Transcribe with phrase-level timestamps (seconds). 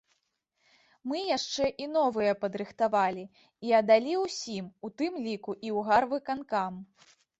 [1.09, 3.25] Мы яшчэ і новыя падрыхтавалі
[3.67, 6.73] і аддалі ўсім, у тым ліку і ў гарвыканкам.